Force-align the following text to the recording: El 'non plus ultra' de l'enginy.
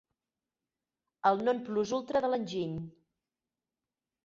El 1.31 1.43
'non 1.49 1.61
plus 1.69 1.93
ultra' 1.99 2.23
de 2.27 2.33
l'enginy. 2.33 2.83